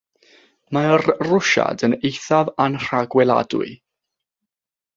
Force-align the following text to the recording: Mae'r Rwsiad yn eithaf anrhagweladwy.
Mae'r 0.77 1.05
Rwsiad 1.27 1.85
yn 1.89 1.95
eithaf 2.09 2.49
anrhagweladwy. 2.65 3.71